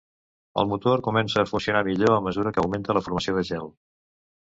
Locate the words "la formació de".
2.99-3.45